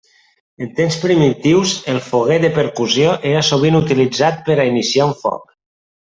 En 0.65 0.69
temps 0.79 0.95
primitius, 1.03 1.73
el 1.93 1.99
foguer 2.07 2.39
de 2.45 2.49
percussió 2.57 3.11
era 3.33 3.43
sovint 3.53 3.77
utilitzat 3.83 4.41
per 4.49 4.57
a 4.61 4.71
iniciar 4.75 5.07
un 5.15 5.19
foc. 5.25 5.55